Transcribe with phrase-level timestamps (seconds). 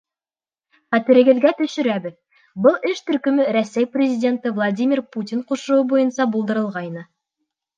[0.95, 2.15] Хәтерегеҙгә төшөрәбеҙ:
[2.67, 7.07] был эш төркөмө Рәсәй Президенты Владимир Путин ҡушыуы буйынса булдырылғайны.